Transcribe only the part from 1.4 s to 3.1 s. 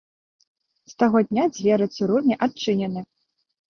дзверы цырульні адчынены.